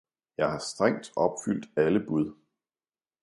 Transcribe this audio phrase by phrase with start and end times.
[0.37, 2.33] Jeg har strengt opfyldt alle bud!